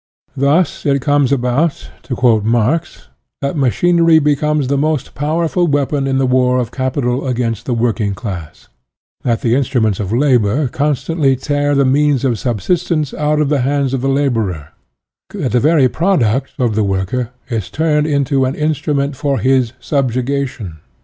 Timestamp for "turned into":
17.69-18.45